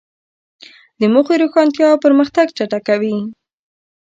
[0.99, 3.17] د موخې روښانتیا پرمختګ چټکوي.